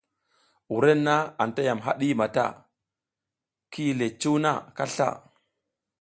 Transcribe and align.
Wurenna 0.71 1.15
anta 1.43 1.61
yam 1.67 1.79
haɗi 1.85 2.07
mata, 2.19 2.45
ki 3.71 3.81
yi 3.87 3.93
le 3.99 4.07
cuw 4.21 4.37
na 4.43 4.51
kasla. 4.77 5.07